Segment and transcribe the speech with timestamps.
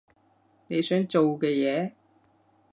[0.65, 1.91] 你想做嘅嘢？